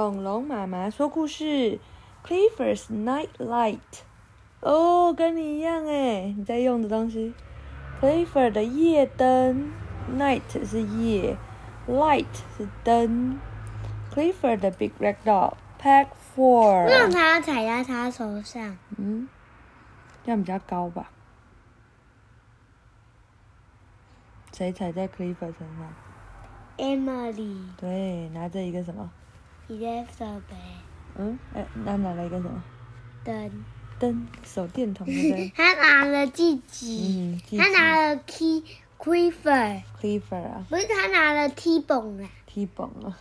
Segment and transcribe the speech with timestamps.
[0.00, 1.78] 恐龙妈妈说故事
[2.26, 4.00] ，Clifford's Night Light。
[4.60, 7.34] 哦，跟你一样哎，你在用的东西
[8.00, 9.70] ，Clifford 的夜灯
[10.16, 11.36] ，Night 是夜
[11.86, 12.24] ，Light
[12.56, 13.38] 是灯
[14.10, 16.86] ，Clifford 的 Big Red Dog Pack Four。
[16.86, 18.78] 为什么他踩在他手上？
[18.96, 19.28] 嗯，
[20.24, 21.10] 这样比较高吧？
[24.54, 25.94] 谁踩在 Clifford 身上
[26.78, 29.10] ？Emily 对，拿着一个什么？
[29.69, 30.41] Elizabeth
[31.17, 32.63] 嗯，哎，那拿了一个什么？
[33.23, 33.65] 灯，
[33.99, 35.53] 灯，手电筒对不对？
[35.55, 38.63] 他拿了自己，嗯，他拿了 Key
[38.97, 42.29] Quiver， Clifford 啊不是他拿了 T 泵 啊。
[42.45, 43.17] ，T 绷啊。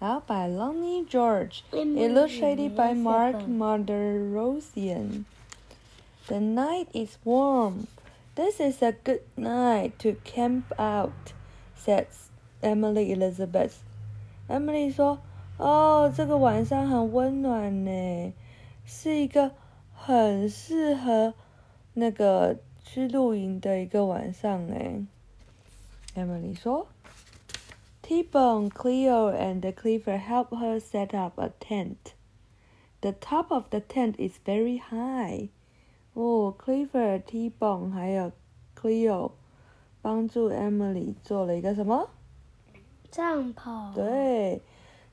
[0.00, 3.48] 然后 by Lonnie George, Emily illustrated by Mark Elizabeth.
[3.48, 5.24] Marderosian.
[6.28, 7.88] The night is warm.
[8.36, 11.32] This is a good night to camp out,
[11.74, 12.06] said
[12.62, 13.82] Emily Elizabeth.
[14.48, 15.18] Emily 说：“
[15.57, 18.33] 哦，这个晚上很温暖呢，
[18.85, 19.51] 是一个
[19.93, 21.33] 很适合
[21.93, 25.07] 那个去露营的一个晚上呢。”
[26.15, 26.87] Emily 说。
[28.05, 32.13] T-Bone, Cleo, and Clifford help her set up a tent.
[32.99, 35.47] The top of the tent is very high.
[36.13, 38.33] 哦，Clifford、T-Bone 还有
[38.77, 39.31] Cleo
[40.01, 42.09] 帮助 Emily 做了一个什么？
[43.09, 43.93] 帐篷。。
[43.93, 44.61] 对，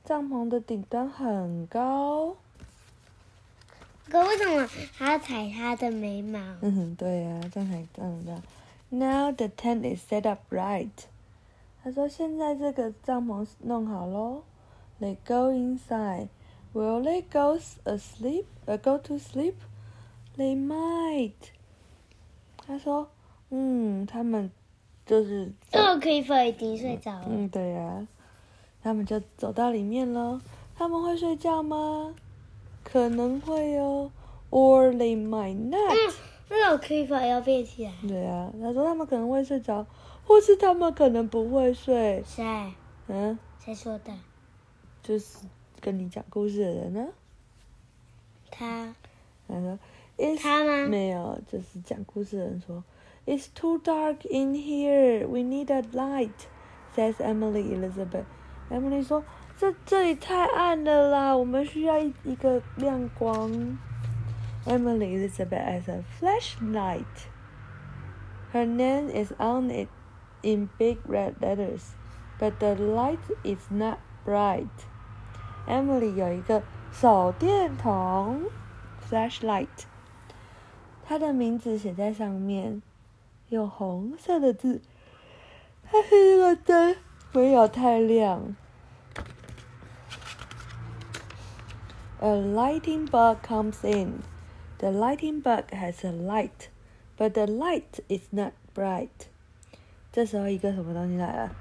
[0.04, 2.36] 帐篷的顶端很高。
[4.08, 6.38] 可为什么还要踩他的眉毛？
[6.62, 8.42] 嗯哼，对呀、这样才这样的。
[8.88, 10.90] Now the tent is set up right.
[11.82, 14.42] 他说现在这个帐篷弄好喽。
[15.00, 16.28] They go inside.
[16.74, 18.44] Will they go asleep?
[18.66, 19.54] Uh, go to sleep?
[20.36, 21.32] They might.
[22.66, 23.08] 他说，
[23.50, 24.50] 嗯，他们
[25.06, 27.26] 就是这个 Clifford 已经睡着了。
[27.28, 28.06] 嗯，对呀、
[28.82, 30.40] 他们就走到里面了。
[30.76, 32.14] 他们会睡觉吗？
[32.82, 34.10] 可能会哦
[34.50, 35.92] ，or they might not。
[35.92, 36.14] 嗯，
[36.48, 37.92] 那个 Clifford 要变起来。
[38.08, 39.86] 对啊，他说他们可能会睡着，
[40.26, 42.24] 或是他们可能不会睡。
[42.26, 42.72] 谁？
[43.08, 44.12] 嗯，谁说的？
[45.02, 45.38] 就是
[45.80, 47.08] 跟你讲故事的人呢。
[48.50, 48.94] 他。
[49.46, 49.78] 他说
[50.16, 52.82] ，It's 他吗没有，就是讲故事的人说
[53.26, 55.26] ，It's too dark in here.
[55.26, 56.30] We need a light,"
[56.96, 58.24] says Emily Elizabeth.
[58.70, 59.24] Emily 说，
[59.58, 63.50] 这这里太暗了啦，我们需要一一个亮光。
[64.64, 67.04] Emily Elizabeth has a flashlight.
[68.52, 69.88] Her name is on it
[70.42, 71.94] in big red letters,
[72.38, 74.68] but the light is not bright.
[75.66, 78.42] Emily 有一个手电筒
[79.08, 79.66] ，flashlight，
[81.04, 82.82] 她的名字写在上面，
[83.48, 84.80] 用红色的字，
[85.90, 86.96] 但是这个灯
[87.32, 88.56] 没有太亮。
[92.19, 94.23] A lighting bug comes in.
[94.77, 96.69] The lighting bug has a light,
[97.17, 99.27] but the light is not bright.
[100.11, 101.55] 这时候一个什么东西来了？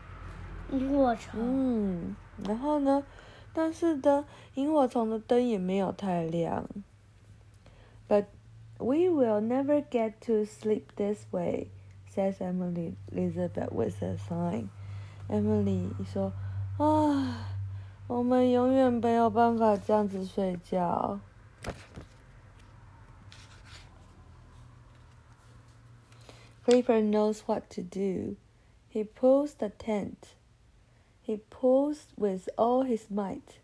[0.73, 1.41] 萤火虫。
[1.41, 2.17] 嗯，
[2.47, 3.05] 然后呢？
[3.53, 6.67] 但是呢，萤火虫的灯也没有太亮。
[8.09, 8.27] But
[8.79, 11.69] we will never get to sleep this way,
[12.13, 14.67] says Emily Elizabeth with a sigh.
[15.29, 16.33] Emily 说：“
[16.79, 17.47] 啊，
[18.10, 21.20] 我们永远没有办法这样子睡觉。”
[26.66, 28.36] Clifford knows what to do.
[28.92, 30.36] He pulls the tent.
[31.24, 33.62] He pulls with all his might.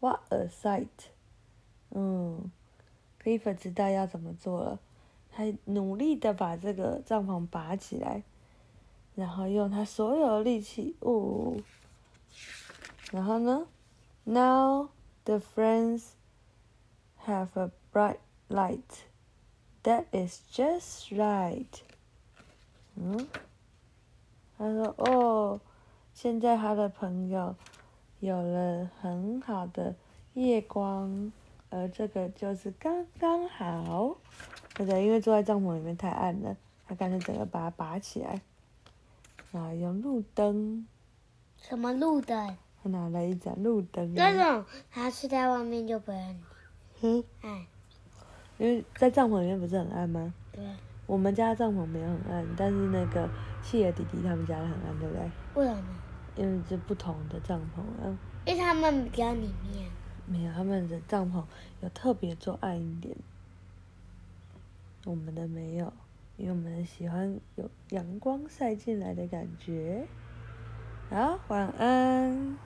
[0.00, 1.12] What a sight!
[1.90, 2.50] 嗯
[3.22, 4.80] ，Clifford 知道要怎么做了，
[5.30, 8.24] 他努力的把这个帐篷拔起来，
[9.14, 11.56] 然后用他所有的力气，哦，
[13.12, 13.68] 然后呢
[14.24, 14.90] ？Now
[15.24, 16.14] the friends
[17.26, 18.18] have a bright
[18.48, 19.04] light.
[19.82, 21.68] That is just right.
[22.96, 23.26] 嗯，
[24.56, 25.60] 他说：“哦，
[26.14, 27.54] 现在他的朋友
[28.20, 29.94] 有了很好的
[30.32, 31.32] 夜光，
[31.70, 34.16] 而这个就是刚刚好。
[34.74, 35.04] 对对？
[35.04, 36.56] 因为坐在帐篷里面太暗了，
[36.86, 38.40] 他干脆整个把它拔起来，
[39.52, 40.86] 然后用路灯，
[41.56, 42.56] 什么路灯？
[42.84, 44.12] 他拿了一盏路灯。
[44.14, 46.36] 那种他是在外面就不会很
[47.00, 47.66] 嗯，暗。
[48.58, 50.34] 因为在帐篷里面不是很暗吗？
[50.52, 50.62] 对。
[51.06, 53.28] 我们家帐篷没有很暗，但是那个
[53.62, 55.30] 谢尔弟弟他们家的很暗，对不对？
[55.54, 55.84] 为什么？
[56.36, 58.18] 因为是不同的帐篷啊。
[58.44, 59.90] 因为他们比较里面。
[60.26, 61.42] 没有，他们的帐篷
[61.80, 63.16] 有特别做暗一点，
[65.04, 65.92] 我们的没有，
[66.36, 70.06] 因为我们喜欢有阳光晒进来的感觉。
[71.10, 72.56] 好，晚安。